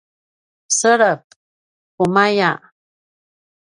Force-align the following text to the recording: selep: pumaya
selep: 0.77 1.23
pumaya 1.97 2.51